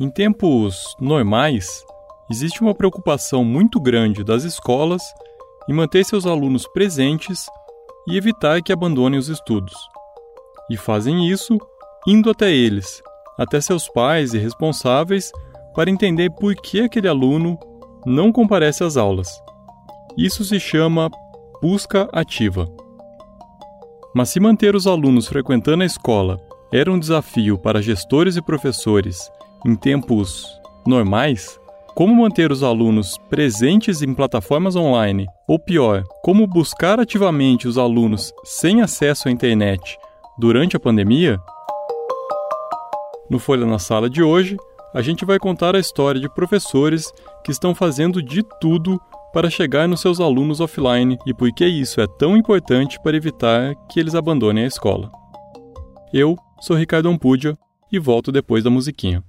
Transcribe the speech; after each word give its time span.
Em 0.00 0.10
tempos 0.10 0.96
normais, 1.00 1.84
existe 2.28 2.60
uma 2.60 2.74
preocupação 2.74 3.44
muito 3.44 3.78
grande 3.80 4.24
das 4.24 4.42
escolas 4.42 5.00
em 5.68 5.72
manter 5.72 6.04
seus 6.04 6.26
alunos 6.26 6.66
presentes 6.66 7.46
e 8.08 8.16
evitar 8.16 8.60
que 8.60 8.72
abandonem 8.72 9.20
os 9.20 9.28
estudos. 9.28 9.72
E 10.68 10.76
fazem 10.76 11.28
isso 11.28 11.56
indo 12.08 12.28
até 12.28 12.50
eles, 12.50 13.00
até 13.38 13.60
seus 13.60 13.88
pais 13.88 14.34
e 14.34 14.38
responsáveis, 14.38 15.30
para 15.76 15.88
entender 15.88 16.28
por 16.28 16.56
que 16.56 16.80
aquele 16.80 17.06
aluno 17.06 17.56
não 18.04 18.32
comparece 18.32 18.82
às 18.82 18.96
aulas. 18.96 19.40
Isso 20.18 20.44
se 20.44 20.58
chama 20.58 21.08
busca 21.62 22.08
ativa. 22.12 22.66
Mas 24.12 24.30
se 24.30 24.40
manter 24.40 24.74
os 24.74 24.88
alunos 24.88 25.28
frequentando 25.28 25.84
a 25.84 25.86
escola 25.86 26.40
era 26.72 26.90
um 26.90 26.98
desafio 26.98 27.56
para 27.56 27.80
gestores 27.80 28.36
e 28.36 28.42
professores 28.42 29.30
em 29.64 29.74
tempos 29.74 30.46
normais, 30.86 31.58
como 31.94 32.14
manter 32.14 32.50
os 32.50 32.62
alunos 32.62 33.16
presentes 33.30 34.02
em 34.02 34.12
plataformas 34.12 34.74
online, 34.74 35.26
ou 35.48 35.58
pior, 35.58 36.02
como 36.22 36.46
buscar 36.46 36.98
ativamente 36.98 37.68
os 37.68 37.78
alunos 37.78 38.32
sem 38.42 38.82
acesso 38.82 39.28
à 39.28 39.30
internet 39.30 39.96
durante 40.36 40.76
a 40.76 40.80
pandemia? 40.80 41.40
No 43.30 43.38
Folha 43.38 43.64
na 43.64 43.78
Sala 43.78 44.10
de 44.10 44.22
hoje, 44.22 44.56
a 44.92 45.00
gente 45.00 45.24
vai 45.24 45.38
contar 45.38 45.74
a 45.74 45.78
história 45.78 46.20
de 46.20 46.28
professores 46.28 47.12
que 47.44 47.50
estão 47.50 47.74
fazendo 47.74 48.22
de 48.22 48.42
tudo 48.60 49.00
para 49.32 49.50
chegar 49.50 49.88
nos 49.88 50.00
seus 50.00 50.20
alunos 50.20 50.60
offline 50.60 51.18
e 51.26 51.34
por 51.34 51.52
que 51.52 51.66
isso 51.66 52.00
é 52.00 52.06
tão 52.06 52.36
importante 52.36 53.00
para 53.02 53.16
evitar 53.16 53.74
que 53.88 53.98
eles 53.98 54.14
abandonem 54.14 54.64
a 54.64 54.68
escola. 54.68 55.10
Eu 56.12 56.36
sou 56.60 56.76
Ricardo 56.76 57.08
Ampudia 57.08 57.58
e 57.90 57.98
volto 57.98 58.30
depois 58.30 58.62
da 58.62 58.70
musiquinha. 58.70 59.22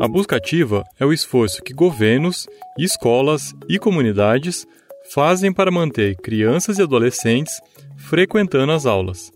A 0.00 0.08
busca 0.08 0.36
ativa 0.36 0.84
é 0.98 1.06
o 1.06 1.12
esforço 1.12 1.62
que 1.62 1.72
governos, 1.72 2.48
escolas 2.78 3.54
e 3.68 3.78
comunidades 3.78 4.66
fazem 5.12 5.52
para 5.52 5.70
manter 5.70 6.16
crianças 6.16 6.78
e 6.78 6.82
adolescentes 6.82 7.60
frequentando 7.96 8.72
as 8.72 8.84
aulas. 8.84 9.30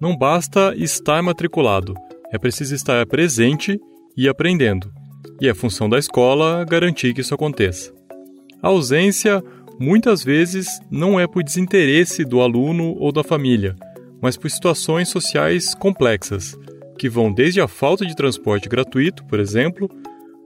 Não 0.00 0.16
basta 0.16 0.74
estar 0.76 1.22
matriculado, 1.22 1.94
é 2.32 2.38
preciso 2.38 2.74
estar 2.74 3.04
presente 3.06 3.80
e 4.16 4.28
aprendendo. 4.28 4.92
E 5.40 5.48
é 5.48 5.54
função 5.54 5.88
da 5.88 5.98
escola 5.98 6.64
garantir 6.64 7.14
que 7.14 7.20
isso 7.20 7.34
aconteça. 7.34 7.92
A 8.62 8.68
ausência 8.68 9.42
muitas 9.78 10.22
vezes 10.22 10.68
não 10.90 11.18
é 11.18 11.26
por 11.26 11.42
desinteresse 11.42 12.24
do 12.24 12.40
aluno 12.40 12.94
ou 12.98 13.10
da 13.10 13.24
família, 13.24 13.74
mas 14.20 14.36
por 14.36 14.48
situações 14.48 15.08
sociais 15.08 15.74
complexas, 15.74 16.56
que 17.02 17.08
vão 17.08 17.32
desde 17.32 17.60
a 17.60 17.66
falta 17.66 18.06
de 18.06 18.14
transporte 18.14 18.68
gratuito, 18.68 19.24
por 19.24 19.40
exemplo, 19.40 19.90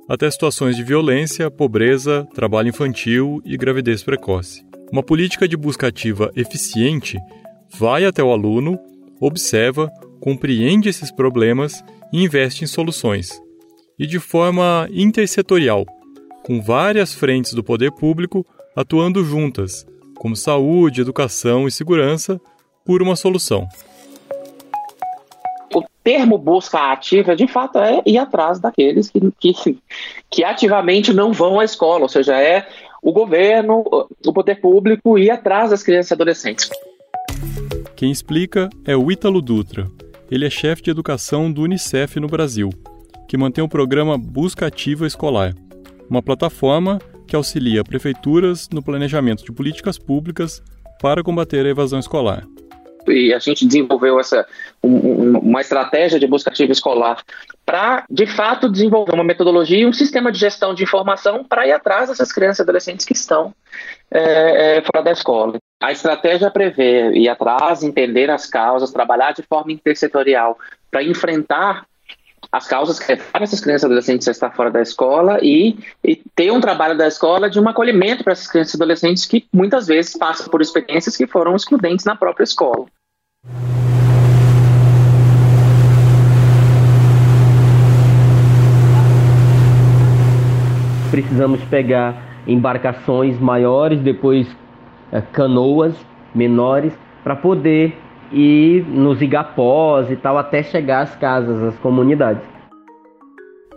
até 0.09 0.31
situações 0.31 0.75
de 0.75 0.83
violência, 0.83 1.51
pobreza, 1.51 2.27
trabalho 2.33 2.71
infantil 2.71 3.43
e 3.45 3.59
gravidez 3.59 4.03
precoce. 4.03 4.65
Uma 4.91 5.03
política 5.03 5.47
de 5.47 5.55
busca 5.55 5.89
ativa 5.89 6.33
eficiente 6.35 7.19
vai 7.79 8.07
até 8.07 8.23
o 8.23 8.33
aluno, 8.33 8.79
observa, 9.21 9.93
compreende 10.19 10.89
esses 10.89 11.11
problemas 11.11 11.85
e 12.11 12.25
investe 12.25 12.65
em 12.65 12.67
soluções. 12.67 13.39
E 13.99 14.07
de 14.07 14.19
forma 14.19 14.89
intersetorial, 14.91 15.85
com 16.43 16.63
várias 16.63 17.13
frentes 17.13 17.53
do 17.53 17.63
poder 17.63 17.93
público 17.93 18.47
atuando 18.75 19.23
juntas, 19.23 19.87
como 20.15 20.35
saúde, 20.35 21.03
educação 21.03 21.69
e 21.69 21.71
segurança, 21.71 22.41
por 22.83 23.03
uma 23.03 23.15
solução 23.15 23.69
termo 26.07 26.39
busca 26.39 26.93
ativa, 26.93 27.35
de 27.35 27.49
fato, 27.49 27.81
é 27.81 28.01
ir 28.07 28.17
atrás 28.17 28.61
daqueles 28.61 29.11
que, 29.11 29.21
que, 29.41 29.79
que 30.31 30.45
ativamente 30.45 31.13
não 31.13 31.33
vão 31.33 31.59
à 31.59 31.65
escola, 31.65 32.03
ou 32.03 32.09
seja, 32.09 32.41
é 32.41 32.65
o 33.03 33.11
governo, 33.11 33.83
o 34.25 34.33
poder 34.33 34.61
público 34.61 35.19
ir 35.19 35.31
atrás 35.31 35.71
das 35.71 35.83
crianças 35.83 36.13
e 36.13 36.15
adolescentes. 36.15 36.71
Quem 37.97 38.13
explica 38.13 38.71
é 38.85 38.97
o 38.97 39.11
Ítalo 39.11 39.43
Dutra. 39.43 39.89
Ele 40.31 40.47
é 40.47 40.51
chefe 40.51 40.83
de 40.83 40.93
educação 40.93 41.51
do 41.51 41.63
Unicef 41.63 42.21
no 42.21 42.29
Brasil, 42.29 42.71
que 43.27 43.37
mantém 43.37 43.65
o 43.65 43.69
programa 43.69 44.17
Busca 44.17 44.69
Ativa 44.69 45.09
Escolar, 45.09 45.57
uma 46.09 46.23
plataforma 46.23 47.01
que 47.27 47.35
auxilia 47.35 47.83
prefeituras 47.83 48.69
no 48.73 48.81
planejamento 48.81 49.45
de 49.45 49.51
políticas 49.51 49.99
públicas 49.99 50.63
para 51.03 51.25
combater 51.25 51.67
a 51.67 51.71
evasão 51.71 51.99
escolar 51.99 52.47
e 53.09 53.33
a 53.33 53.39
gente 53.39 53.67
desenvolveu 53.67 54.19
essa 54.19 54.47
um, 54.83 55.39
uma 55.39 55.61
estratégia 55.61 56.19
de 56.19 56.27
busca 56.27 56.51
ativa 56.51 56.73
escolar 56.73 57.23
para, 57.65 58.05
de 58.09 58.27
fato, 58.27 58.71
desenvolver 58.71 59.15
uma 59.15 59.25
metodologia 59.25 59.79
e 59.79 59.87
um 59.87 59.93
sistema 59.93 60.31
de 60.31 60.39
gestão 60.39 60.75
de 60.75 60.83
informação 60.83 61.45
para 61.45 61.67
ir 61.67 61.73
atrás 61.73 62.09
dessas 62.09 62.33
crianças 62.33 62.61
e 62.61 62.63
adolescentes 62.63 63.05
que 63.05 63.13
estão 63.13 63.55
é, 64.11 64.79
é, 64.79 64.83
fora 64.83 65.03
da 65.03 65.13
escola. 65.13 65.59
A 65.83 65.93
estratégia 65.93 66.51
prevê 66.51 67.11
ir 67.13 67.29
atrás, 67.29 67.83
entender 67.83 68.31
as 68.31 68.47
causas, 68.47 68.93
trabalhar 68.93 69.33
de 69.33 69.43
forma 69.43 69.73
intersetorial 69.73 70.59
para 70.91 71.03
enfrentar 71.03 71.85
as 72.51 72.67
causas 72.67 72.99
que 72.99 73.13
levaram 73.13 73.45
essas 73.45 73.61
crianças 73.61 73.83
e 73.83 73.87
adolescentes 73.87 74.29
a 74.29 74.31
estar 74.31 74.51
fora 74.51 74.71
da 74.71 74.81
escola 74.81 75.39
e, 75.43 75.79
e 76.03 76.17
ter 76.35 76.51
um 76.51 76.61
trabalho 76.61 76.97
da 76.97 77.07
escola 77.07 77.51
de 77.51 77.61
um 77.61 77.69
acolhimento 77.69 78.23
para 78.23 78.33
essas 78.33 78.47
crianças 78.47 78.75
e 78.75 78.77
adolescentes 78.77 79.27
que 79.27 79.47
muitas 79.53 79.87
vezes 79.87 80.17
passam 80.17 80.49
por 80.49 80.61
experiências 80.61 81.17
que 81.17 81.27
foram 81.27 81.55
excludentes 81.55 82.05
na 82.05 82.17
própria 82.17 82.45
escola. 82.45 82.87
Precisamos 91.11 91.61
pegar 91.65 92.43
embarcações 92.47 93.39
maiores, 93.39 94.01
depois 94.01 94.47
é, 95.11 95.21
canoas 95.21 95.95
menores, 96.35 96.93
para 97.25 97.35
poder 97.35 97.97
ir 98.33 98.85
nos 98.85 99.23
igapós 99.23 100.11
e 100.11 100.17
tal, 100.17 100.37
até 100.37 100.63
chegar 100.63 101.03
às 101.03 101.17
casas, 101.17 101.63
às 101.63 101.79
comunidades. 101.79 102.43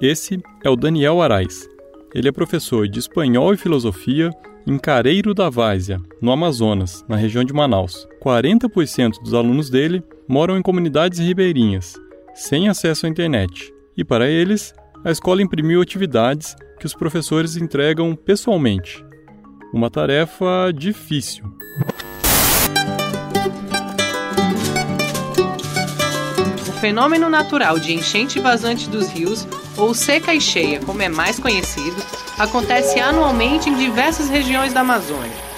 Esse 0.02 0.42
é 0.64 0.70
o 0.70 0.76
Daniel 0.76 1.22
Arais. 1.22 1.68
Ele 2.14 2.28
é 2.28 2.32
professor 2.32 2.88
de 2.88 3.00
espanhol 3.00 3.54
e 3.54 3.58
filosofia 3.58 4.32
em 4.70 4.78
Careiro 4.78 5.34
da 5.34 5.50
Várzea, 5.50 6.00
no 6.22 6.32
Amazonas, 6.32 7.04
na 7.10 7.16
região 7.16 7.44
de 7.44 7.52
Manaus. 7.52 8.08
40% 8.24 9.20
dos 9.20 9.34
alunos 9.34 9.68
dele 9.68 10.04
moram 10.28 10.56
em 10.56 10.62
comunidades 10.62 11.18
ribeirinhas, 11.18 11.96
sem 12.36 12.70
acesso 12.70 13.08
à 13.08 13.10
internet. 13.10 13.74
E 13.98 14.06
para 14.06 14.30
eles, 14.30 14.72
a 15.04 15.10
escola 15.10 15.42
imprimiu 15.42 15.82
atividades 15.82 16.56
que 16.80 16.86
os 16.86 16.94
professores 16.94 17.58
entregam 17.58 18.16
pessoalmente. 18.16 19.04
Uma 19.74 19.90
tarefa 19.90 20.72
difícil. 20.72 21.46
Fenômeno 26.80 27.30
natural 27.30 27.78
de 27.78 27.94
enchente 27.94 28.40
vazante 28.40 28.90
dos 28.90 29.10
rios, 29.10 29.46
ou 29.78 29.94
seca 29.94 30.34
e 30.34 30.40
cheia, 30.40 30.80
como 30.80 31.02
é 31.02 31.10
mais 31.10 31.38
conhecido, 31.38 32.02
acontece 32.38 33.00
anualmente 33.00 33.70
em 33.70 33.76
diversas 33.76 34.30
regiões 34.30 34.74
da 34.74 34.80
Amazônia. 34.80 35.50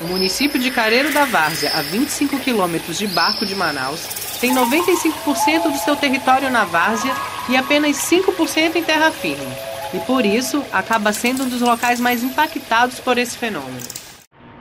O 0.00 0.06
município 0.06 0.58
de 0.58 0.70
Careiro 0.70 1.12
da 1.12 1.26
Várzea, 1.26 1.70
a 1.74 1.82
25 1.82 2.38
quilômetros 2.38 2.98
de 2.98 3.06
barco 3.06 3.44
de 3.46 3.54
Manaus, 3.54 4.00
tem 4.40 4.52
95% 4.54 5.70
do 5.70 5.78
seu 5.78 5.94
território 5.94 6.50
na 6.50 6.64
várzea 6.64 7.14
e 7.48 7.56
apenas 7.56 7.96
5% 7.98 8.74
em 8.74 8.82
terra 8.82 9.10
firme. 9.12 9.46
E 9.94 9.98
por 10.00 10.24
isso, 10.24 10.64
acaba 10.72 11.12
sendo 11.12 11.44
um 11.44 11.48
dos 11.48 11.60
locais 11.60 12.00
mais 12.00 12.24
impactados 12.24 12.98
por 12.98 13.18
esse 13.18 13.36
fenômeno. 13.36 13.78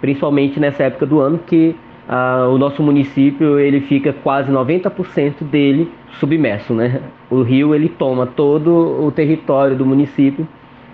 Principalmente 0.02 0.60
nessa 0.60 0.84
época 0.84 1.06
do 1.06 1.20
ano 1.20 1.40
que 1.40 1.76
ah, 2.13 2.49
o 2.49 2.58
nosso 2.58 2.84
município 2.84 3.58
ele 3.58 3.79
fica 3.79 4.11
quase 4.11 4.52
90% 4.52 5.46
dele 5.46 5.90
submerso, 6.19 6.73
né? 6.73 6.99
O 7.29 7.41
rio 7.41 7.73
ele 7.73 7.87
toma 7.87 8.28
todo 8.28 9.02
o 9.02 9.09
território 9.13 9.78
do 9.78 9.85
município 9.85 10.46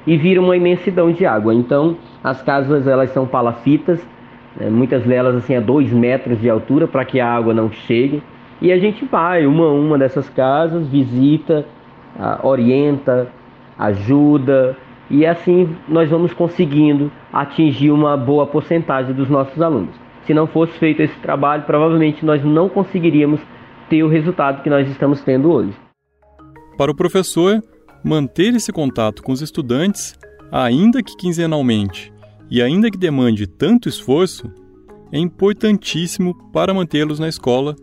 e 0.05 0.15
vira 0.15 0.39
uma 0.39 0.55
imensidão 0.55 1.11
de 1.11 1.25
água. 1.25 1.55
Então 1.55 1.97
as 2.23 2.43
casas 2.43 2.85
elas 2.85 3.09
são 3.09 3.25
palafitas, 3.25 3.99
né? 4.55 4.69
muitas 4.69 5.03
delas 5.05 5.35
assim 5.35 5.55
a 5.55 5.59
dois 5.59 5.91
metros 5.91 6.39
de 6.39 6.51
altura 6.51 6.87
para 6.87 7.03
que 7.03 7.19
a 7.19 7.27
água 7.27 7.51
não 7.51 7.71
chegue. 7.71 8.21
E 8.61 8.71
a 8.71 8.77
gente 8.77 9.03
vai 9.05 9.47
uma 9.47 9.65
a 9.65 9.71
uma 9.71 9.97
dessas 9.97 10.29
casas, 10.29 10.87
visita, 10.87 11.65
ah, 12.19 12.41
orienta, 12.43 13.27
ajuda 13.75 14.77
e 15.09 15.25
assim 15.25 15.75
nós 15.87 16.11
vamos 16.11 16.31
conseguindo 16.31 17.11
atingir 17.33 17.89
uma 17.89 18.15
boa 18.15 18.45
porcentagem 18.45 19.15
dos 19.15 19.31
nossos 19.31 19.59
alunos 19.59 20.06
se 20.27 20.33
não 20.33 20.45
fosse 20.45 20.77
feito 20.77 21.01
esse 21.01 21.17
trabalho, 21.21 21.63
provavelmente 21.63 22.23
nós 22.25 22.43
não 22.43 22.67
conseguiríamos 22.67 23.39
ter 23.89 24.03
o 24.03 24.09
resultado 24.09 24.61
que 24.61 24.69
nós 24.69 24.87
estamos 24.89 25.21
tendo 25.21 25.49
hoje. 25.49 25.73
Para 26.77 26.91
o 26.91 26.95
professor, 26.95 27.63
manter 28.03 28.53
esse 28.53 28.71
contato 28.71 29.23
com 29.23 29.31
os 29.31 29.41
estudantes, 29.41 30.13
ainda 30.51 31.01
que 31.01 31.15
quinzenalmente 31.15 32.13
e 32.51 32.61
ainda 32.61 32.91
que 32.91 32.97
demande 32.97 33.47
tanto 33.47 33.89
esforço, 33.89 34.51
é 35.11 35.17
importantíssimo 35.17 36.35
para 36.51 36.73
mantê-los 36.73 37.19
na 37.19 37.27
escola 37.27 37.75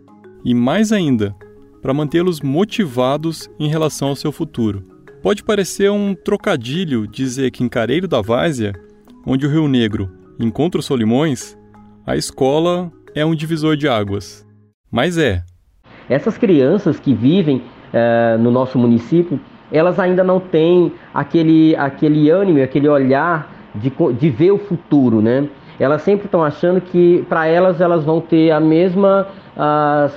e 0.43 0.53
mais 0.53 0.91
ainda, 0.91 1.35
para 1.81 1.93
mantê-los 1.93 2.41
motivados 2.41 3.49
em 3.59 3.67
relação 3.67 4.09
ao 4.09 4.15
seu 4.15 4.31
futuro. 4.31 4.83
Pode 5.21 5.43
parecer 5.43 5.89
um 5.91 6.13
trocadilho 6.13 7.07
dizer 7.07 7.49
que 7.49 7.63
em 7.63 7.69
Careiro 7.69 8.07
da 8.07 8.21
Várzea, 8.21 8.73
onde 9.25 9.45
o 9.45 9.49
Rio 9.49 9.67
Negro 9.67 10.11
encontra 10.39 10.79
os 10.79 10.85
Solimões, 10.85 11.57
a 12.05 12.15
escola 12.15 12.91
é 13.15 13.25
um 13.25 13.33
divisor 13.33 13.75
de 13.75 13.87
águas. 13.87 14.45
Mas 14.91 15.17
é. 15.17 15.41
Essas 16.07 16.37
crianças 16.37 16.99
que 16.99 17.13
vivem 17.13 17.57
uh, 17.57 18.37
no 18.37 18.51
nosso 18.51 18.77
município, 18.77 19.39
elas 19.71 19.99
ainda 19.99 20.23
não 20.23 20.39
têm 20.39 20.91
aquele, 21.13 21.75
aquele 21.75 22.29
ânimo, 22.29 22.61
aquele 22.61 22.87
olhar 22.87 23.51
de, 23.73 23.91
de 24.19 24.29
ver 24.29 24.51
o 24.51 24.59
futuro, 24.59 25.21
né? 25.21 25.47
Elas 25.79 26.03
sempre 26.03 26.25
estão 26.25 26.43
achando 26.43 26.79
que 26.79 27.25
para 27.27 27.47
elas 27.47 27.81
elas 27.81 28.05
vão 28.05 28.21
ter 28.21 28.51
a 28.51 28.59
mesma 28.59 29.27
uh, 29.57 30.13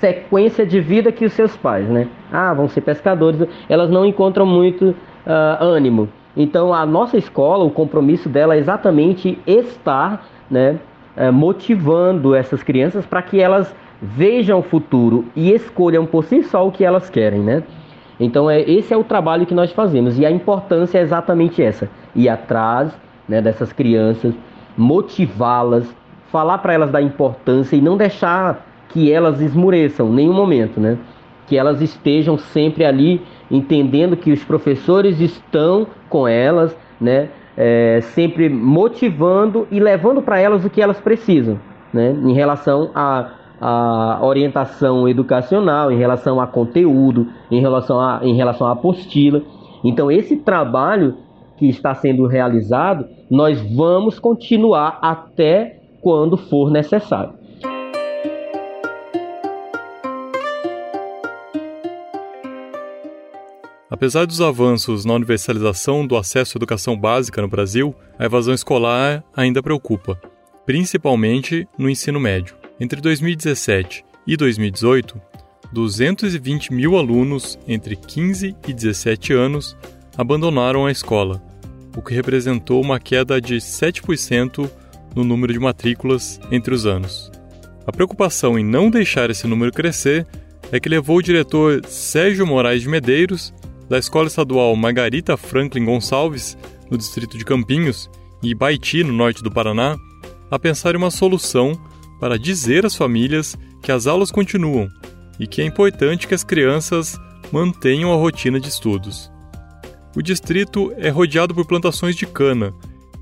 sequência 0.00 0.64
de 0.64 0.80
vida 0.80 1.12
que 1.12 1.26
os 1.26 1.32
seus 1.34 1.54
pais, 1.56 1.86
né? 1.86 2.08
Ah, 2.32 2.54
vão 2.54 2.66
ser 2.66 2.80
pescadores. 2.80 3.40
Elas 3.68 3.90
não 3.90 4.06
encontram 4.06 4.46
muito 4.46 4.86
uh, 4.86 5.62
ânimo. 5.62 6.08
Então 6.34 6.72
a 6.72 6.84
nossa 6.86 7.16
escola, 7.16 7.62
o 7.62 7.70
compromisso 7.70 8.28
dela 8.28 8.54
é 8.54 8.58
exatamente 8.58 9.38
estar, 9.46 10.26
né, 10.50 10.78
motivando 11.32 12.34
essas 12.34 12.62
crianças 12.62 13.06
para 13.06 13.22
que 13.22 13.40
elas 13.40 13.74
vejam 14.00 14.58
o 14.58 14.62
futuro 14.62 15.24
e 15.34 15.52
escolham 15.52 16.04
por 16.04 16.24
si 16.24 16.42
só 16.42 16.66
o 16.66 16.72
que 16.72 16.84
elas 16.84 17.08
querem, 17.08 17.40
né? 17.40 17.62
Então 18.18 18.50
é, 18.50 18.60
esse 18.60 18.92
é 18.92 18.96
o 18.96 19.04
trabalho 19.04 19.46
que 19.46 19.54
nós 19.54 19.72
fazemos 19.72 20.18
e 20.18 20.24
a 20.24 20.30
importância 20.30 20.98
é 20.98 21.02
exatamente 21.02 21.62
essa: 21.62 21.88
ir 22.14 22.28
atrás 22.28 22.96
né, 23.28 23.40
dessas 23.40 23.72
crianças, 23.72 24.34
motivá-las, 24.76 25.86
falar 26.30 26.58
para 26.58 26.74
elas 26.74 26.90
da 26.90 27.00
importância 27.00 27.76
e 27.76 27.80
não 27.80 27.96
deixar 27.96 28.66
que 28.88 29.12
elas 29.12 29.40
esmureçam 29.40 30.12
nenhum 30.12 30.32
momento, 30.32 30.80
né? 30.80 30.96
Que 31.46 31.56
elas 31.56 31.80
estejam 31.80 32.36
sempre 32.38 32.84
ali 32.84 33.20
entendendo 33.50 34.16
que 34.16 34.32
os 34.32 34.42
professores 34.42 35.20
estão 35.20 35.86
com 36.08 36.26
elas, 36.26 36.76
né? 37.00 37.28
É, 37.56 38.00
sempre 38.02 38.50
motivando 38.50 39.66
e 39.70 39.80
levando 39.80 40.20
para 40.20 40.38
elas 40.38 40.64
o 40.64 40.68
que 40.68 40.82
elas 40.82 41.00
precisam, 41.00 41.58
né? 41.92 42.10
Em 42.10 42.34
relação 42.34 42.90
a 42.94 43.30
a 43.60 44.18
orientação 44.22 45.08
educacional, 45.08 45.90
em 45.90 45.96
relação 45.96 46.40
a 46.40 46.46
conteúdo, 46.46 47.28
em 47.50 47.60
relação 47.60 48.00
a, 48.00 48.20
em 48.22 48.34
relação 48.34 48.66
à 48.66 48.72
apostila. 48.72 49.42
Então, 49.82 50.10
esse 50.10 50.36
trabalho 50.36 51.16
que 51.56 51.66
está 51.66 51.94
sendo 51.94 52.26
realizado, 52.26 53.06
nós 53.30 53.60
vamos 53.74 54.18
continuar 54.18 54.98
até 55.00 55.80
quando 56.02 56.36
for 56.36 56.70
necessário. 56.70 57.32
Apesar 63.96 64.26
dos 64.26 64.42
avanços 64.42 65.06
na 65.06 65.14
universalização 65.14 66.06
do 66.06 66.18
acesso 66.18 66.54
à 66.54 66.56
educação 66.58 66.94
básica 66.94 67.40
no 67.40 67.48
Brasil, 67.48 67.94
a 68.18 68.26
evasão 68.26 68.52
escolar 68.52 69.24
ainda 69.34 69.62
preocupa, 69.62 70.20
principalmente 70.66 71.66
no 71.78 71.88
ensino 71.88 72.20
médio. 72.20 72.54
Entre 72.78 73.00
2017 73.00 74.04
e 74.26 74.36
2018, 74.36 75.18
220 75.72 76.74
mil 76.74 76.98
alunos 76.98 77.58
entre 77.66 77.96
15 77.96 78.54
e 78.68 78.74
17 78.74 79.32
anos 79.32 79.74
abandonaram 80.14 80.84
a 80.84 80.92
escola, 80.92 81.42
o 81.96 82.02
que 82.02 82.12
representou 82.12 82.82
uma 82.82 83.00
queda 83.00 83.40
de 83.40 83.56
7% 83.56 84.70
no 85.14 85.24
número 85.24 85.54
de 85.54 85.58
matrículas 85.58 86.38
entre 86.52 86.74
os 86.74 86.84
anos. 86.84 87.32
A 87.86 87.92
preocupação 87.92 88.58
em 88.58 88.64
não 88.64 88.90
deixar 88.90 89.30
esse 89.30 89.46
número 89.46 89.72
crescer 89.72 90.26
é 90.70 90.78
que 90.78 90.90
levou 90.90 91.16
o 91.16 91.22
diretor 91.22 91.80
Sérgio 91.86 92.46
Moraes 92.46 92.82
de 92.82 92.90
Medeiros, 92.90 93.54
da 93.88 93.98
Escola 93.98 94.26
Estadual 94.26 94.74
Margarita 94.76 95.36
Franklin 95.36 95.84
Gonçalves, 95.84 96.56
no 96.90 96.98
distrito 96.98 97.38
de 97.38 97.44
Campinhos, 97.44 98.10
e 98.42 98.54
Baiti, 98.54 99.02
no 99.02 99.12
norte 99.12 99.42
do 99.42 99.50
Paraná, 99.50 99.96
a 100.50 100.58
pensar 100.58 100.94
em 100.94 100.98
uma 100.98 101.10
solução 101.10 101.72
para 102.20 102.38
dizer 102.38 102.84
às 102.84 102.94
famílias 102.94 103.56
que 103.82 103.92
as 103.92 104.06
aulas 104.06 104.30
continuam 104.30 104.88
e 105.38 105.46
que 105.46 105.60
é 105.60 105.64
importante 105.64 106.26
que 106.26 106.34
as 106.34 106.44
crianças 106.44 107.18
mantenham 107.52 108.12
a 108.12 108.16
rotina 108.16 108.58
de 108.58 108.68
estudos. 108.68 109.30
O 110.14 110.22
distrito 110.22 110.92
é 110.96 111.08
rodeado 111.08 111.54
por 111.54 111.66
plantações 111.66 112.16
de 112.16 112.26
cana 112.26 112.74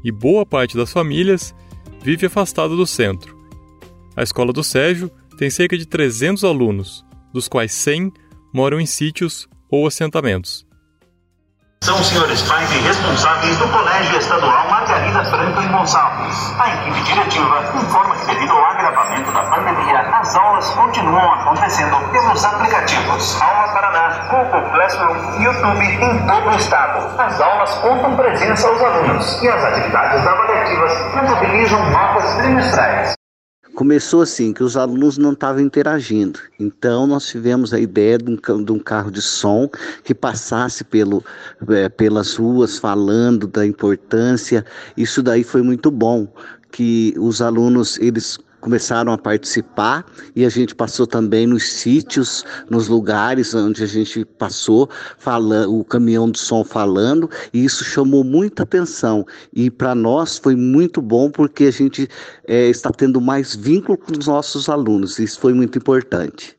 e 0.02 0.12
boa 0.12 0.46
parte 0.46 0.76
das 0.76 0.92
famílias 0.92 1.54
vive 2.02 2.26
afastada 2.26 2.76
do 2.76 2.86
centro. 2.86 3.36
A 4.16 4.22
escola 4.22 4.52
do 4.52 4.62
Sérgio 4.62 5.10
tem 5.36 5.50
cerca 5.50 5.76
de 5.76 5.86
300 5.86 6.44
alunos, 6.44 7.04
dos 7.32 7.48
quais 7.48 7.72
100 7.72 8.12
moram 8.52 8.80
em 8.80 8.86
sítios 8.86 9.48
ou 9.70 9.86
assentamentos. 9.86 10.66
São 11.84 12.00
os 12.00 12.06
senhores 12.06 12.40
pais 12.48 12.72
e 12.72 12.78
responsáveis 12.78 13.58
do 13.58 13.68
Colégio 13.68 14.18
Estadual 14.18 14.70
Margarida 14.70 15.22
Franklin 15.26 15.68
Gonçalves. 15.70 16.54
A 16.58 16.68
equipe 16.76 17.02
diretiva 17.02 17.60
informa 17.74 18.16
que 18.16 18.26
devido 18.26 18.52
ao 18.52 18.64
agravamento 18.64 19.30
da 19.30 19.42
pandemia, 19.42 20.00
as 20.18 20.34
aulas 20.34 20.70
continuam 20.70 21.30
acontecendo 21.32 22.10
pelos 22.10 22.42
aplicativos 22.42 23.38
Aula 23.42 23.68
Paraná, 23.74 24.28
Google 24.30 24.70
Classroom, 24.70 25.42
YouTube 25.42 25.84
em 25.84 26.26
todo 26.26 26.48
o 26.48 26.56
estado. 26.56 27.20
As 27.20 27.38
aulas 27.38 27.74
contam 27.74 28.16
presença 28.16 28.66
aos 28.66 28.80
alunos 28.80 29.42
e 29.42 29.48
as 29.48 29.64
atividades 29.64 30.26
avaliativas 30.26 30.92
contabilizam 31.12 31.90
notas 31.90 32.34
trimestrais 32.36 33.14
começou 33.74 34.22
assim, 34.22 34.52
que 34.52 34.62
os 34.62 34.76
alunos 34.76 35.18
não 35.18 35.32
estavam 35.32 35.60
interagindo. 35.60 36.38
Então, 36.58 37.06
nós 37.06 37.26
tivemos 37.26 37.74
a 37.74 37.78
ideia 37.78 38.16
de 38.16 38.30
um, 38.30 38.64
de 38.64 38.72
um 38.72 38.78
carro 38.78 39.10
de 39.10 39.20
som 39.20 39.68
que 40.02 40.14
passasse 40.14 40.84
pelo, 40.84 41.24
é, 41.68 41.88
pelas 41.88 42.36
ruas 42.36 42.78
falando 42.78 43.46
da 43.46 43.66
importância. 43.66 44.64
Isso 44.96 45.22
daí 45.22 45.44
foi 45.44 45.62
muito 45.62 45.90
bom, 45.90 46.28
que 46.70 47.14
os 47.18 47.42
alunos, 47.42 47.98
eles 47.98 48.38
começaram 48.64 49.12
a 49.12 49.18
participar 49.18 50.06
e 50.34 50.42
a 50.42 50.48
gente 50.48 50.74
passou 50.74 51.06
também 51.06 51.46
nos 51.46 51.70
sítios, 51.70 52.46
nos 52.70 52.88
lugares 52.88 53.54
onde 53.54 53.84
a 53.84 53.86
gente 53.86 54.24
passou, 54.24 54.88
falando, 55.18 55.78
o 55.78 55.84
caminhão 55.84 56.30
de 56.30 56.38
som 56.38 56.64
falando, 56.64 57.28
e 57.52 57.62
isso 57.62 57.84
chamou 57.84 58.24
muita 58.24 58.62
atenção. 58.62 59.26
E 59.52 59.70
para 59.70 59.94
nós 59.94 60.38
foi 60.38 60.56
muito 60.56 61.02
bom 61.02 61.30
porque 61.30 61.64
a 61.64 61.70
gente 61.70 62.08
é, 62.48 62.68
está 62.68 62.90
tendo 62.90 63.20
mais 63.20 63.54
vínculo 63.54 63.98
com 63.98 64.12
os 64.18 64.26
nossos 64.26 64.70
alunos, 64.70 65.18
isso 65.18 65.38
foi 65.38 65.52
muito 65.52 65.76
importante. 65.76 66.56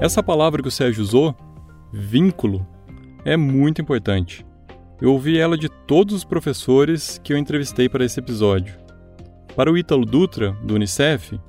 Essa 0.00 0.24
palavra 0.24 0.60
que 0.60 0.68
o 0.68 0.72
Sérgio 0.72 1.04
usou, 1.04 1.36
vínculo, 1.92 2.66
é 3.24 3.36
muito 3.36 3.80
importante. 3.80 4.44
Eu 5.00 5.12
ouvi 5.12 5.38
ela 5.38 5.56
de 5.56 5.68
todos 5.68 6.14
os 6.14 6.24
professores 6.24 7.18
que 7.24 7.32
eu 7.32 7.38
entrevistei 7.38 7.88
para 7.88 8.04
esse 8.04 8.20
episódio. 8.20 8.74
Para 9.56 9.72
o 9.72 9.78
Ítalo 9.78 10.04
Dutra, 10.04 10.52
do 10.62 10.74
Unicef, 10.74 11.40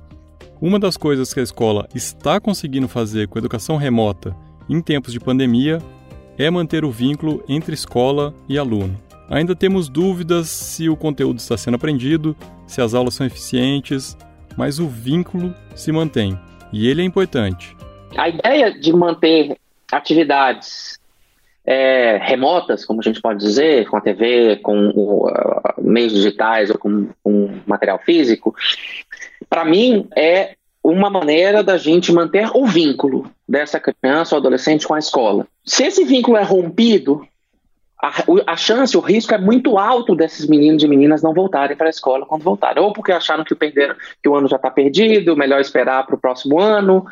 uma 0.58 0.78
das 0.78 0.96
coisas 0.96 1.34
que 1.34 1.40
a 1.40 1.42
escola 1.42 1.86
está 1.94 2.40
conseguindo 2.40 2.88
fazer 2.88 3.28
com 3.28 3.38
a 3.38 3.40
educação 3.40 3.76
remota 3.76 4.34
em 4.70 4.80
tempos 4.80 5.12
de 5.12 5.20
pandemia 5.20 5.80
é 6.38 6.50
manter 6.50 6.82
o 6.82 6.90
vínculo 6.90 7.44
entre 7.46 7.74
escola 7.74 8.34
e 8.48 8.56
aluno. 8.56 8.98
Ainda 9.28 9.54
temos 9.54 9.88
dúvidas 9.88 10.48
se 10.48 10.88
o 10.88 10.96
conteúdo 10.96 11.38
está 11.38 11.56
sendo 11.56 11.74
aprendido, 11.74 12.34
se 12.66 12.80
as 12.80 12.94
aulas 12.94 13.14
são 13.14 13.26
eficientes, 13.26 14.16
mas 14.56 14.78
o 14.78 14.88
vínculo 14.88 15.54
se 15.74 15.92
mantém 15.92 16.38
e 16.72 16.88
ele 16.88 17.02
é 17.02 17.04
importante. 17.04 17.76
A 18.16 18.30
ideia 18.30 18.72
de 18.72 18.94
manter 18.94 19.58
atividades 19.90 20.98
é, 21.64 22.18
remotas, 22.22 22.84
como 22.84 23.00
a 23.00 23.02
gente 23.02 23.20
pode 23.20 23.38
dizer, 23.38 23.88
com 23.88 23.96
a 23.96 24.00
TV, 24.00 24.56
com 24.56 24.88
uh, 24.88 25.80
meios 25.80 26.12
digitais 26.12 26.70
ou 26.70 26.78
com, 26.78 27.08
com 27.22 27.50
material 27.66 27.98
físico, 27.98 28.54
para 29.48 29.64
mim 29.64 30.08
é 30.16 30.54
uma 30.82 31.08
maneira 31.08 31.62
da 31.62 31.76
gente 31.76 32.12
manter 32.12 32.50
o 32.54 32.66
vínculo 32.66 33.30
dessa 33.48 33.78
criança 33.78 34.34
ou 34.34 34.40
adolescente 34.40 34.86
com 34.86 34.94
a 34.94 34.98
escola. 34.98 35.46
Se 35.64 35.84
esse 35.84 36.04
vínculo 36.04 36.36
é 36.36 36.42
rompido, 36.42 37.26
a, 38.02 38.10
a 38.48 38.56
chance, 38.56 38.96
o 38.96 39.00
risco 39.00 39.32
é 39.32 39.38
muito 39.38 39.78
alto 39.78 40.16
desses 40.16 40.48
meninos 40.48 40.82
e 40.82 40.88
meninas 40.88 41.22
não 41.22 41.32
voltarem 41.32 41.76
para 41.76 41.86
a 41.86 41.90
escola 41.90 42.26
quando 42.26 42.42
voltarem. 42.42 42.82
Ou 42.82 42.92
porque 42.92 43.12
acharam 43.12 43.44
que, 43.44 43.54
perderam, 43.54 43.94
que 44.20 44.28
o 44.28 44.34
ano 44.34 44.48
já 44.48 44.56
está 44.56 44.68
perdido, 44.68 45.36
melhor 45.36 45.60
esperar 45.60 46.04
para 46.04 46.16
o 46.16 46.20
próximo 46.20 46.58
ano. 46.58 47.06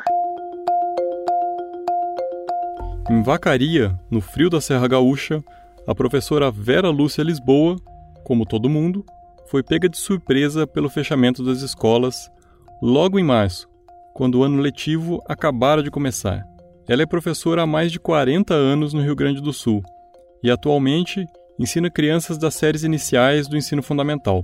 Em 3.11 3.21
Vacaria, 3.21 3.99
no 4.09 4.21
frio 4.21 4.49
da 4.49 4.61
Serra 4.61 4.87
Gaúcha, 4.87 5.43
a 5.85 5.93
professora 5.93 6.49
Vera 6.49 6.89
Lúcia 6.89 7.21
Lisboa, 7.21 7.75
como 8.23 8.45
todo 8.45 8.69
mundo, 8.69 9.05
foi 9.47 9.61
pega 9.61 9.89
de 9.89 9.97
surpresa 9.97 10.65
pelo 10.65 10.87
fechamento 10.87 11.43
das 11.43 11.61
escolas 11.61 12.31
logo 12.81 13.19
em 13.19 13.23
março, 13.23 13.67
quando 14.13 14.35
o 14.35 14.43
ano 14.43 14.61
letivo 14.61 15.21
acabara 15.27 15.83
de 15.83 15.91
começar. 15.91 16.41
Ela 16.87 17.01
é 17.01 17.05
professora 17.05 17.63
há 17.63 17.67
mais 17.67 17.91
de 17.91 17.99
40 17.99 18.53
anos 18.53 18.93
no 18.93 19.01
Rio 19.01 19.13
Grande 19.13 19.41
do 19.41 19.51
Sul 19.51 19.83
e 20.41 20.49
atualmente 20.49 21.25
ensina 21.59 21.91
crianças 21.91 22.37
das 22.37 22.55
séries 22.55 22.83
iniciais 22.83 23.45
do 23.45 23.57
ensino 23.57 23.83
fundamental. 23.83 24.41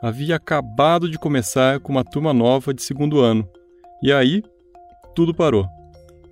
havia 0.00 0.36
acabado 0.36 1.10
de 1.10 1.18
começar 1.18 1.80
com 1.80 1.90
uma 1.90 2.04
turma 2.04 2.32
nova 2.32 2.72
de 2.72 2.80
segundo 2.80 3.18
ano. 3.18 3.44
E 4.00 4.12
aí, 4.12 4.40
tudo 5.16 5.34
parou. 5.34 5.66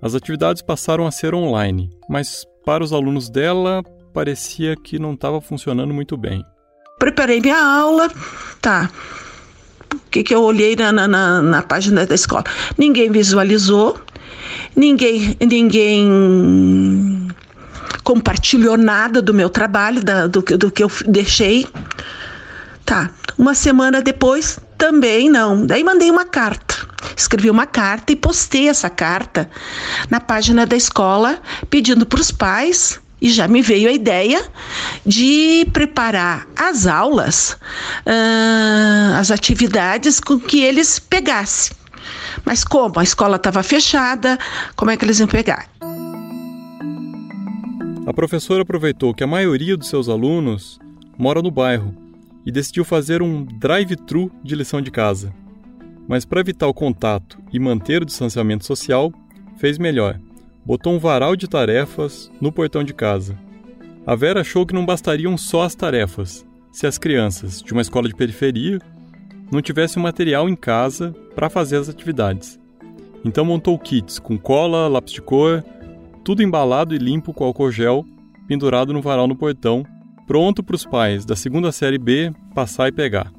As 0.01 0.15
atividades 0.15 0.61
passaram 0.61 1.05
a 1.05 1.11
ser 1.11 1.35
online, 1.35 1.89
mas 2.09 2.43
para 2.65 2.83
os 2.83 2.91
alunos 2.91 3.29
dela 3.29 3.83
parecia 4.13 4.75
que 4.75 4.97
não 4.97 5.13
estava 5.13 5.39
funcionando 5.39 5.93
muito 5.93 6.17
bem. 6.17 6.43
Preparei 6.97 7.39
minha 7.39 7.63
aula, 7.63 8.09
tá. 8.59 8.89
O 9.93 9.99
que, 10.09 10.23
que 10.23 10.33
eu 10.33 10.41
olhei 10.41 10.75
na, 10.75 10.91
na, 10.91 11.41
na 11.41 11.61
página 11.61 12.05
da 12.05 12.15
escola? 12.15 12.43
Ninguém 12.77 13.11
visualizou, 13.11 13.99
ninguém, 14.75 15.37
ninguém 15.39 17.27
compartilhou 18.03 18.77
nada 18.77 19.21
do 19.21 19.33
meu 19.33 19.49
trabalho, 19.49 20.03
da, 20.03 20.27
do, 20.27 20.41
do 20.41 20.71
que 20.71 20.83
eu 20.83 20.91
deixei. 21.07 21.67
Tá. 22.85 23.11
Uma 23.37 23.53
semana 23.53 24.01
depois, 24.01 24.59
também 24.77 25.29
não. 25.29 25.65
Daí 25.65 25.83
mandei 25.83 26.09
uma 26.09 26.25
carta. 26.25 26.70
Escrevi 27.21 27.51
uma 27.51 27.67
carta 27.67 28.11
e 28.11 28.15
postei 28.15 28.67
essa 28.67 28.89
carta 28.89 29.49
na 30.09 30.19
página 30.19 30.65
da 30.65 30.75
escola, 30.75 31.39
pedindo 31.69 32.03
para 32.03 32.19
os 32.19 32.31
pais 32.31 32.99
e 33.21 33.29
já 33.29 33.47
me 33.47 33.61
veio 33.61 33.87
a 33.87 33.91
ideia 33.91 34.43
de 35.05 35.67
preparar 35.71 36.47
as 36.55 36.87
aulas, 36.87 37.51
uh, 38.07 39.19
as 39.19 39.29
atividades 39.29 40.19
com 40.19 40.39
que 40.39 40.61
eles 40.61 40.97
pegassem. 40.97 41.77
Mas 42.43 42.63
como? 42.63 42.99
A 42.99 43.03
escola 43.03 43.35
estava 43.35 43.61
fechada, 43.61 44.39
como 44.75 44.89
é 44.89 44.97
que 44.97 45.05
eles 45.05 45.19
iam 45.19 45.27
pegar? 45.27 45.69
A 48.07 48.13
professora 48.13 48.63
aproveitou 48.63 49.13
que 49.13 49.23
a 49.23 49.27
maioria 49.27 49.77
dos 49.77 49.89
seus 49.89 50.09
alunos 50.09 50.79
mora 51.15 51.39
no 51.39 51.51
bairro 51.51 51.95
e 52.43 52.51
decidiu 52.51 52.83
fazer 52.83 53.21
um 53.21 53.45
drive-thru 53.45 54.31
de 54.43 54.55
lição 54.55 54.81
de 54.81 54.89
casa. 54.89 55.31
Mas 56.11 56.25
para 56.25 56.41
evitar 56.41 56.67
o 56.67 56.73
contato 56.73 57.39
e 57.53 57.57
manter 57.57 58.01
o 58.01 58.05
distanciamento 58.05 58.65
social, 58.65 59.13
fez 59.55 59.77
melhor. 59.77 60.19
Botou 60.65 60.91
um 60.91 60.99
varal 60.99 61.37
de 61.37 61.47
tarefas 61.47 62.29
no 62.41 62.51
portão 62.51 62.83
de 62.83 62.93
casa. 62.93 63.39
A 64.05 64.13
Vera 64.13 64.41
achou 64.41 64.65
que 64.65 64.73
não 64.73 64.85
bastariam 64.85 65.37
só 65.37 65.61
as 65.61 65.73
tarefas, 65.73 66.45
se 66.69 66.85
as 66.85 66.97
crianças 66.97 67.61
de 67.61 67.71
uma 67.71 67.81
escola 67.81 68.09
de 68.09 68.13
periferia 68.13 68.77
não 69.49 69.61
tivessem 69.61 70.01
o 70.01 70.03
material 70.03 70.49
em 70.49 70.55
casa 70.55 71.15
para 71.33 71.49
fazer 71.49 71.77
as 71.77 71.87
atividades. 71.87 72.59
Então 73.23 73.45
montou 73.45 73.79
kits 73.79 74.19
com 74.19 74.37
cola, 74.37 74.89
lápis 74.89 75.13
de 75.13 75.21
cor, 75.21 75.63
tudo 76.25 76.43
embalado 76.43 76.93
e 76.93 76.97
limpo 76.97 77.33
com 77.33 77.45
álcool 77.45 77.71
gel, 77.71 78.05
pendurado 78.49 78.91
no 78.91 79.01
varal 79.01 79.29
no 79.29 79.35
portão 79.37 79.85
pronto 80.27 80.61
para 80.61 80.75
os 80.75 80.85
pais 80.85 81.23
da 81.23 81.37
segunda 81.37 81.71
série 81.71 81.97
B 81.97 82.33
passar 82.53 82.89
e 82.89 82.91
pegar. 82.91 83.31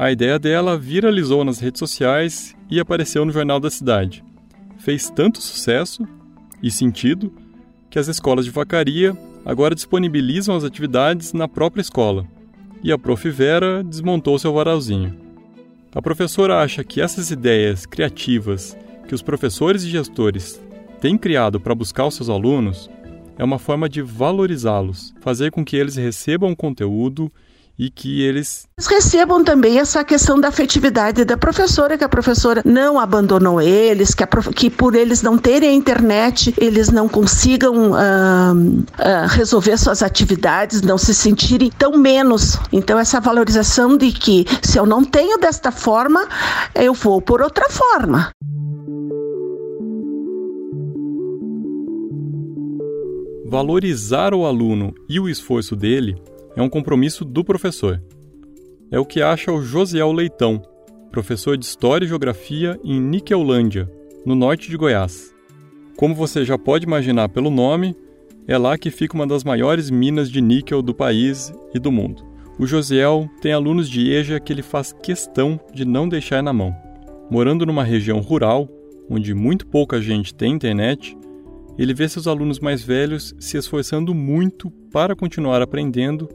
A 0.00 0.10
ideia 0.10 0.38
dela 0.38 0.78
viralizou 0.78 1.44
nas 1.44 1.60
redes 1.60 1.78
sociais 1.78 2.56
e 2.70 2.80
apareceu 2.80 3.22
no 3.22 3.32
Jornal 3.32 3.60
da 3.60 3.68
Cidade. 3.68 4.24
Fez 4.78 5.10
tanto 5.10 5.42
sucesso 5.42 6.08
e 6.62 6.70
sentido 6.70 7.30
que 7.90 7.98
as 7.98 8.08
escolas 8.08 8.46
de 8.46 8.50
vacaria 8.50 9.14
agora 9.44 9.74
disponibilizam 9.74 10.56
as 10.56 10.64
atividades 10.64 11.34
na 11.34 11.46
própria 11.46 11.82
escola. 11.82 12.26
E 12.82 12.90
a 12.90 12.96
Prof. 12.96 13.28
Vera 13.28 13.84
desmontou 13.84 14.38
seu 14.38 14.54
varalzinho. 14.54 15.14
A 15.94 16.00
professora 16.00 16.62
acha 16.62 16.82
que 16.82 17.02
essas 17.02 17.30
ideias 17.30 17.84
criativas 17.84 18.74
que 19.06 19.14
os 19.14 19.20
professores 19.20 19.82
e 19.82 19.90
gestores 19.90 20.58
têm 20.98 21.18
criado 21.18 21.60
para 21.60 21.74
buscar 21.74 22.06
os 22.06 22.14
seus 22.14 22.30
alunos 22.30 22.88
é 23.36 23.44
uma 23.44 23.58
forma 23.58 23.86
de 23.86 24.00
valorizá-los, 24.00 25.12
fazer 25.20 25.50
com 25.50 25.62
que 25.62 25.76
eles 25.76 25.96
recebam 25.96 26.56
conteúdo 26.56 27.30
e 27.80 27.88
que 27.88 28.20
eles 28.20 28.68
recebam 28.86 29.42
também 29.42 29.78
essa 29.78 30.04
questão 30.04 30.38
da 30.38 30.48
afetividade 30.48 31.24
da 31.24 31.38
professora, 31.38 31.96
que 31.96 32.04
a 32.04 32.08
professora 32.10 32.60
não 32.62 33.00
abandonou 33.00 33.58
eles, 33.58 34.14
que, 34.14 34.26
prof... 34.26 34.50
que 34.50 34.68
por 34.68 34.94
eles 34.94 35.22
não 35.22 35.38
terem 35.38 35.70
a 35.70 35.72
internet, 35.72 36.54
eles 36.58 36.90
não 36.90 37.08
consigam 37.08 37.92
resolver 39.30 39.78
suas 39.78 40.02
atividades, 40.02 40.82
não 40.82 40.98
se 40.98 41.14
sentirem 41.14 41.70
tão 41.70 41.96
menos. 41.96 42.58
Então, 42.70 42.98
essa 42.98 43.18
valorização 43.18 43.96
de 43.96 44.12
que 44.12 44.44
se 44.60 44.78
eu 44.78 44.84
não 44.84 45.02
tenho 45.02 45.38
desta 45.38 45.72
forma, 45.72 46.28
eu 46.74 46.92
vou 46.92 47.22
por 47.22 47.40
outra 47.40 47.66
forma. 47.70 48.30
Valorizar 53.46 54.34
o 54.34 54.44
aluno 54.44 54.92
e 55.08 55.18
o 55.18 55.26
esforço 55.30 55.74
dele 55.74 56.14
é 56.56 56.62
um 56.62 56.68
compromisso 56.68 57.24
do 57.24 57.44
professor. 57.44 58.02
É 58.90 58.98
o 58.98 59.04
que 59.04 59.22
acha 59.22 59.52
o 59.52 59.62
Josiel 59.62 60.12
Leitão, 60.12 60.62
professor 61.10 61.56
de 61.56 61.64
História 61.64 62.04
e 62.04 62.08
Geografia 62.08 62.78
em 62.84 63.00
Niquelândia, 63.00 63.90
no 64.24 64.34
norte 64.34 64.68
de 64.68 64.76
Goiás. 64.76 65.34
Como 65.96 66.14
você 66.14 66.44
já 66.44 66.58
pode 66.58 66.86
imaginar 66.86 67.28
pelo 67.28 67.50
nome, 67.50 67.96
é 68.46 68.56
lá 68.56 68.76
que 68.78 68.90
fica 68.90 69.14
uma 69.14 69.26
das 69.26 69.44
maiores 69.44 69.90
minas 69.90 70.30
de 70.30 70.40
níquel 70.40 70.82
do 70.82 70.94
país 70.94 71.52
e 71.74 71.78
do 71.78 71.92
mundo. 71.92 72.24
O 72.58 72.66
Josiel 72.66 73.28
tem 73.40 73.52
alunos 73.52 73.88
de 73.88 74.10
EJA 74.10 74.40
que 74.40 74.52
ele 74.52 74.62
faz 74.62 74.92
questão 74.92 75.58
de 75.72 75.84
não 75.84 76.08
deixar 76.08 76.42
na 76.42 76.52
mão. 76.52 76.74
Morando 77.30 77.64
numa 77.64 77.84
região 77.84 78.20
rural, 78.20 78.68
onde 79.08 79.34
muito 79.34 79.66
pouca 79.66 80.00
gente 80.00 80.34
tem 80.34 80.52
internet, 80.52 81.16
ele 81.80 81.94
vê 81.94 82.06
seus 82.06 82.26
alunos 82.26 82.60
mais 82.60 82.82
velhos 82.82 83.34
se 83.40 83.56
esforçando 83.56 84.14
muito 84.14 84.70
para 84.92 85.16
continuar 85.16 85.62
aprendendo, 85.62 86.28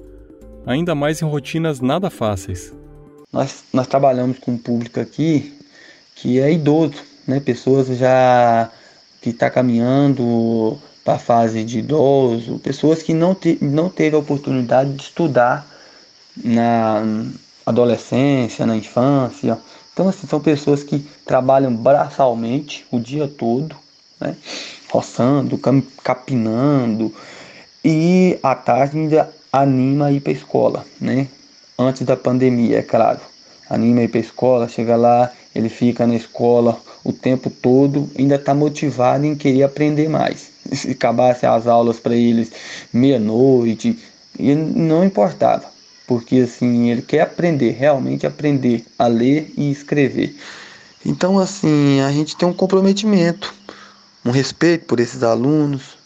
ainda 0.66 0.96
mais 0.96 1.22
em 1.22 1.26
rotinas 1.26 1.80
nada 1.80 2.10
fáceis. 2.10 2.74
Nós, 3.32 3.64
nós 3.72 3.86
trabalhamos 3.86 4.40
com 4.40 4.54
um 4.54 4.58
público 4.58 5.00
aqui 5.00 5.54
que 6.16 6.40
é 6.40 6.52
idoso, 6.52 6.96
né? 7.28 7.40
pessoas 7.40 7.96
já 7.96 8.72
que 9.22 9.30
está 9.30 9.48
caminhando 9.52 10.80
para 11.04 11.14
a 11.14 11.20
fase 11.20 11.64
de 11.64 11.78
idoso, 11.78 12.58
pessoas 12.58 13.04
que 13.04 13.14
não, 13.14 13.36
te, 13.36 13.60
não 13.62 13.88
teve 13.88 14.16
a 14.16 14.20
oportunidade 14.20 14.94
de 14.94 15.04
estudar 15.04 15.68
na 16.44 17.04
adolescência, 17.64 18.66
na 18.66 18.76
infância. 18.76 19.60
Então, 19.94 20.10
assim, 20.10 20.26
são 20.26 20.40
pessoas 20.40 20.82
que 20.82 21.08
trabalham 21.24 21.76
braçalmente 21.76 22.84
o 22.90 23.00
dia 23.00 23.28
todo, 23.28 23.76
né? 24.20 24.36
Roçando, 24.96 25.60
capinando 26.04 27.14
e 27.84 28.40
à 28.42 28.56
tarde 28.56 28.98
ainda 28.98 29.30
anima 29.52 30.08
a 30.08 30.12
ir 30.12 30.20
para 30.20 30.32
a 30.32 30.36
escola, 30.36 30.86
né? 31.00 31.28
Antes 31.78 32.04
da 32.04 32.16
pandemia, 32.16 32.80
é 32.80 32.82
claro. 32.82 33.20
Anima 33.70 34.02
a 34.02 34.04
ir 34.04 34.08
para 34.08 34.20
a 34.20 34.24
escola, 34.24 34.70
chega 34.70 34.96
lá, 34.96 35.32
ele 35.54 35.70
fica 35.70 36.08
na 36.08 36.16
escola 36.16 36.80
o 37.04 37.14
tempo 37.14 37.50
todo, 37.50 38.10
ainda 38.18 38.36
está 38.36 38.54
motivado 38.54 39.26
em 39.26 39.36
querer 39.36 39.64
aprender 39.64 40.10
mais. 40.10 40.50
Se 40.72 40.92
acabasse 40.92 41.46
as 41.46 41.68
aulas 41.68 42.00
para 42.00 42.16
eles 42.16 42.52
meia-noite, 42.92 44.00
ele 44.38 44.56
não 44.56 45.06
importava, 45.06 45.66
porque 46.08 46.38
assim, 46.38 46.90
ele 46.90 47.02
quer 47.02 47.22
aprender, 47.22 47.72
realmente 47.72 48.26
aprender 48.26 48.84
a 48.98 49.08
ler 49.08 49.54
e 49.58 49.72
escrever. 49.72 50.36
Então, 51.06 51.38
assim, 51.38 52.02
a 52.02 52.12
gente 52.12 52.36
tem 52.36 52.48
um 52.48 52.54
comprometimento 52.54 53.54
um 54.26 54.32
respeito 54.32 54.86
por 54.88 55.00
esses 55.00 55.22
alunos, 55.22 55.98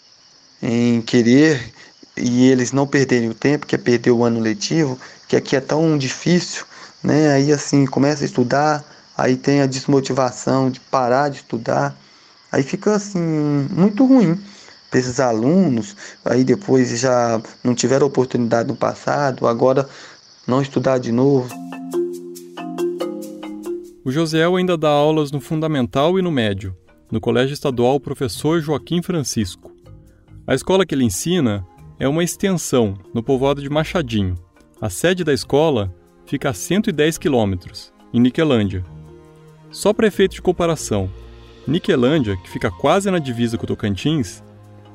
em 0.61 1.01
querer 1.01 1.73
e 2.17 2.49
eles 2.49 2.73
não 2.73 2.85
perderem 2.85 3.29
o 3.29 3.33
tempo, 3.33 3.65
que 3.65 3.75
é 3.75 3.77
perder 3.77 4.11
o 4.11 4.25
ano 4.25 4.41
letivo, 4.41 4.99
que 5.25 5.37
aqui 5.37 5.55
é 5.55 5.61
tão 5.61 5.97
difícil, 5.97 6.65
né? 7.01 7.31
Aí 7.31 7.53
assim, 7.53 7.85
começa 7.85 8.23
a 8.23 8.25
estudar, 8.25 8.83
aí 9.17 9.37
tem 9.37 9.61
a 9.61 9.65
desmotivação 9.65 10.69
de 10.69 10.81
parar 10.81 11.29
de 11.29 11.37
estudar, 11.37 11.95
aí 12.51 12.61
fica 12.61 12.93
assim 12.93 13.19
muito 13.71 14.05
ruim 14.05 14.37
para 14.89 14.99
esses 14.99 15.19
alunos, 15.21 15.95
aí 16.25 16.43
depois 16.43 16.99
já 16.99 17.41
não 17.63 17.73
tiveram 17.73 18.07
oportunidade 18.07 18.67
no 18.67 18.75
passado, 18.75 19.47
agora 19.47 19.87
não 20.45 20.61
estudar 20.61 20.97
de 20.97 21.13
novo. 21.13 21.47
O 24.03 24.11
Josiel 24.11 24.57
ainda 24.57 24.77
dá 24.77 24.89
aulas 24.89 25.31
no 25.31 25.39
fundamental 25.39 26.19
e 26.19 26.21
no 26.21 26.31
médio 26.31 26.75
no 27.11 27.19
Colégio 27.19 27.53
Estadual 27.53 27.99
Professor 27.99 28.61
Joaquim 28.61 29.01
Francisco. 29.01 29.71
A 30.45 30.53
escola 30.53 30.85
que 30.85 30.93
ele 30.95 31.03
ensina 31.03 31.65
é 31.99 32.07
uma 32.07 32.23
extensão 32.23 32.97
no 33.13 33.21
povoado 33.21 33.61
de 33.61 33.69
Machadinho. 33.69 34.35
A 34.81 34.89
sede 34.89 35.23
da 35.23 35.33
escola 35.33 35.93
fica 36.25 36.49
a 36.49 36.53
110 36.53 37.17
quilômetros, 37.17 37.93
em 38.13 38.19
Niquelândia. 38.19 38.83
Só 39.71 39.93
para 39.93 40.07
efeito 40.07 40.35
de 40.35 40.41
comparação, 40.41 41.09
Niquelândia, 41.67 42.37
que 42.37 42.49
fica 42.49 42.71
quase 42.71 43.11
na 43.11 43.19
divisa 43.19 43.57
com 43.57 43.65
Tocantins, 43.65 44.43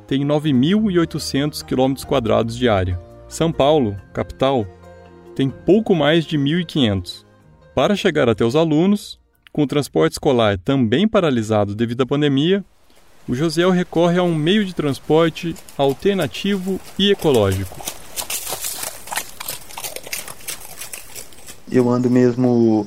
tem 0.07 0.25
9.800 0.25 1.63
km 1.65 2.05
quadrados 2.07 2.57
de 2.57 2.69
área. 2.69 3.01
São 3.29 3.53
Paulo, 3.53 3.97
capital, 4.13 4.67
tem 5.35 5.49
pouco 5.49 5.95
mais 5.95 6.25
de 6.25 6.39
1.500. 6.39 7.25
Para 7.75 7.97
chegar 7.97 8.29
até 8.29 8.45
os 8.45 8.55
alunos, 8.55 9.21
com 9.55 9.63
o 9.63 9.67
transporte 9.67 10.13
escolar 10.13 10.59
também 10.59 11.09
paralisado 11.09 11.75
devido 11.75 12.03
à 12.03 12.07
pandemia, 12.07 12.63
o 13.27 13.35
Josiel 13.35 13.71
recorre 13.71 14.19
a 14.19 14.23
um 14.23 14.35
meio 14.35 14.67
de 14.67 14.75
transporte 14.75 15.55
alternativo 15.79 16.79
e 16.99 17.11
ecológico. 17.11 17.95
eu 21.71 21.91
ando 21.91 22.09
mesmo 22.09 22.87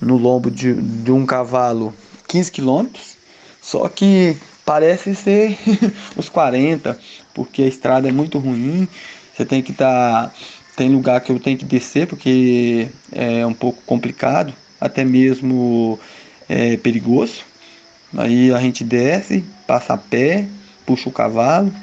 no 0.00 0.16
lombo 0.16 0.50
de, 0.50 0.74
de 0.74 1.12
um 1.12 1.24
cavalo 1.24 1.94
15 2.28 2.50
quilômetros, 2.50 3.16
só 3.62 3.88
que 3.88 4.36
parece 4.64 5.14
ser 5.14 5.56
os 6.16 6.28
40, 6.28 6.98
porque 7.32 7.62
a 7.62 7.66
estrada 7.66 8.08
é 8.08 8.12
muito 8.12 8.38
ruim, 8.38 8.88
você 9.34 9.44
tem 9.44 9.62
que 9.62 9.72
estar. 9.72 10.28
Tá, 10.28 10.34
tem 10.76 10.90
lugar 10.90 11.20
que 11.20 11.30
eu 11.30 11.38
tenho 11.38 11.56
que 11.56 11.64
descer 11.64 12.08
porque 12.08 12.88
é 13.12 13.46
um 13.46 13.54
pouco 13.54 13.80
complicado, 13.86 14.52
até 14.84 15.02
mesmo 15.02 15.98
é, 16.46 16.76
perigoso. 16.76 17.42
Aí 18.16 18.52
a 18.52 18.60
gente 18.60 18.84
desce, 18.84 19.42
passa 19.66 19.94
a 19.94 19.98
pé, 19.98 20.46
puxa 20.84 21.08
o 21.08 21.12
cavalo, 21.12 21.74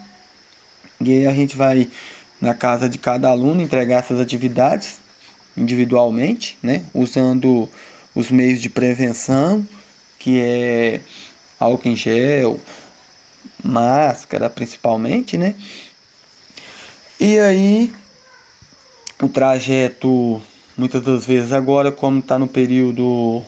e 1.02 1.12
aí 1.12 1.28
a 1.28 1.34
gente 1.34 1.58
vai 1.58 1.90
na 2.40 2.54
casa 2.54 2.88
de 2.88 3.00
cada 3.00 3.30
aluno 3.30 3.62
entregar 3.62 4.00
essas 4.00 4.20
atividades 4.20 5.00
individualmente, 5.58 6.58
né, 6.62 6.86
usando 6.94 7.68
os 8.14 8.30
meios 8.30 8.62
de 8.62 8.70
prevenção, 8.70 9.68
que 10.20 10.40
é 10.40 11.02
álcool 11.60 11.90
em 11.90 11.96
gel, 11.96 12.60
máscara 13.64 14.50
principalmente, 14.50 15.38
né? 15.38 15.56
E 17.20 17.40
aí 17.40 17.92
o 19.22 19.28
trajeto 19.28 20.42
muitas 20.78 21.02
das 21.02 21.26
vezes 21.26 21.52
agora 21.52 21.92
como 21.92 22.20
está 22.20 22.38
no 22.40 22.48
período, 22.48 23.44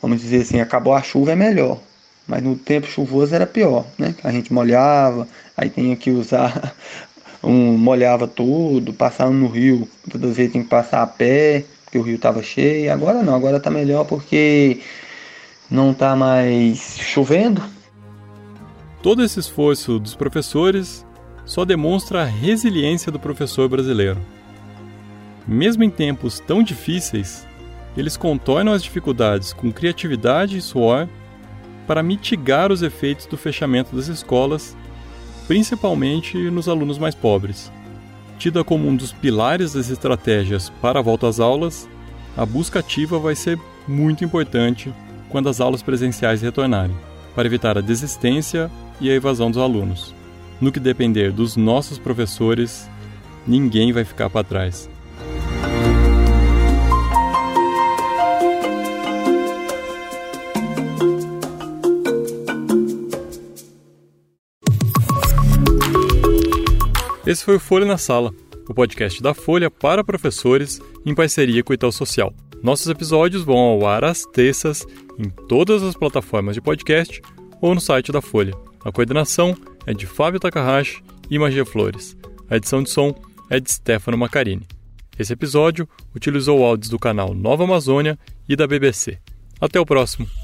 vamos 0.00 0.20
dizer 0.20 0.42
assim, 0.42 0.60
acabou 0.60 0.94
a 0.94 1.02
chuva 1.02 1.32
é 1.32 1.36
melhor. 1.36 1.78
Mas 2.26 2.42
no 2.42 2.56
tempo 2.56 2.86
chuvoso 2.86 3.34
era 3.34 3.46
pior, 3.46 3.84
né? 3.98 4.14
A 4.24 4.32
gente 4.32 4.52
molhava, 4.52 5.28
aí 5.56 5.68
tinha 5.68 5.94
que 5.94 6.10
usar 6.10 6.74
um 7.44 7.76
molhava 7.76 8.26
tudo, 8.26 8.92
passava 8.92 9.30
no 9.30 9.46
rio, 9.46 9.88
todas 10.10 10.30
as 10.30 10.36
vezes 10.36 10.52
tem 10.52 10.62
que 10.62 10.68
passar 10.68 11.02
a 11.02 11.06
pé, 11.06 11.64
porque 11.84 11.98
o 11.98 12.02
rio 12.02 12.16
estava 12.16 12.42
cheio. 12.42 12.92
Agora 12.92 13.22
não, 13.22 13.34
agora 13.34 13.58
está 13.58 13.70
melhor 13.70 14.04
porque 14.04 14.80
não 15.70 15.90
está 15.90 16.16
mais 16.16 16.98
chovendo. 16.98 17.62
Todo 19.02 19.22
esse 19.22 19.38
esforço 19.38 19.98
dos 19.98 20.14
professores 20.14 21.04
só 21.44 21.64
demonstra 21.64 22.22
a 22.22 22.24
resiliência 22.24 23.12
do 23.12 23.18
professor 23.18 23.68
brasileiro. 23.68 24.18
Mesmo 25.46 25.84
em 25.84 25.90
tempos 25.90 26.40
tão 26.40 26.62
difíceis, 26.62 27.46
eles 27.96 28.16
contornam 28.16 28.72
as 28.72 28.82
dificuldades 28.82 29.52
com 29.52 29.72
criatividade 29.72 30.56
e 30.56 30.62
suor 30.62 31.08
para 31.86 32.02
mitigar 32.02 32.72
os 32.72 32.82
efeitos 32.82 33.26
do 33.26 33.36
fechamento 33.36 33.94
das 33.94 34.08
escolas, 34.08 34.76
principalmente 35.46 36.38
nos 36.50 36.68
alunos 36.68 36.98
mais 36.98 37.14
pobres. 37.14 37.70
Tida 38.38 38.64
como 38.64 38.88
um 38.88 38.96
dos 38.96 39.12
pilares 39.12 39.74
das 39.74 39.90
estratégias 39.90 40.70
para 40.80 40.98
a 40.98 41.02
volta 41.02 41.28
às 41.28 41.38
aulas, 41.38 41.88
a 42.36 42.44
busca 42.44 42.80
ativa 42.80 43.18
vai 43.18 43.34
ser 43.34 43.58
muito 43.86 44.24
importante 44.24 44.92
quando 45.28 45.48
as 45.48 45.60
aulas 45.60 45.82
presenciais 45.82 46.42
retornarem, 46.42 46.96
para 47.34 47.46
evitar 47.46 47.76
a 47.76 47.80
desistência 47.80 48.70
e 49.00 49.10
a 49.10 49.14
evasão 49.14 49.50
dos 49.50 49.60
alunos. 49.60 50.14
No 50.60 50.72
que 50.72 50.80
depender 50.80 51.30
dos 51.30 51.56
nossos 51.56 51.98
professores, 51.98 52.88
ninguém 53.46 53.92
vai 53.92 54.04
ficar 54.04 54.30
para 54.30 54.44
trás. 54.44 54.88
Esse 67.34 67.44
foi 67.44 67.56
o 67.56 67.60
Folha 67.60 67.84
na 67.84 67.98
Sala, 67.98 68.32
o 68.68 68.72
podcast 68.72 69.20
da 69.20 69.34
Folha 69.34 69.68
para 69.68 70.04
professores 70.04 70.80
em 71.04 71.12
parceria 71.12 71.64
com 71.64 71.72
o 71.72 71.74
Itaú 71.74 71.90
Social. 71.90 72.32
Nossos 72.62 72.86
episódios 72.86 73.42
vão 73.42 73.56
ao 73.56 73.88
ar 73.88 74.04
às 74.04 74.22
terças 74.22 74.86
em 75.18 75.28
todas 75.48 75.82
as 75.82 75.96
plataformas 75.96 76.54
de 76.54 76.60
podcast 76.60 77.20
ou 77.60 77.74
no 77.74 77.80
site 77.80 78.12
da 78.12 78.22
Folha. 78.22 78.54
A 78.84 78.92
coordenação 78.92 79.56
é 79.84 79.92
de 79.92 80.06
Fábio 80.06 80.38
Takahashi 80.38 81.02
e 81.28 81.36
Magia 81.36 81.66
Flores. 81.66 82.16
A 82.48 82.54
edição 82.54 82.84
de 82.84 82.90
som 82.90 83.12
é 83.50 83.58
de 83.58 83.68
Stefano 83.68 84.16
Macarini. 84.16 84.64
Esse 85.18 85.32
episódio 85.32 85.88
utilizou 86.14 86.64
áudios 86.64 86.88
do 86.88 87.00
canal 87.00 87.34
Nova 87.34 87.64
Amazônia 87.64 88.16
e 88.48 88.54
da 88.54 88.64
BBC. 88.64 89.18
Até 89.60 89.80
o 89.80 89.84
próximo! 89.84 90.43